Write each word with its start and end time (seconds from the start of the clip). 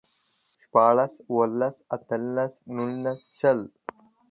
شپاړلس، 0.63 1.13
اوولس، 1.29 1.75
اتلس، 1.95 2.53
نولس، 2.75 3.21
شل 3.37 3.59